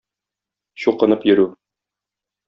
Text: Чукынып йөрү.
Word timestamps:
Чукынып 0.83 1.27
йөрү. 1.31 1.45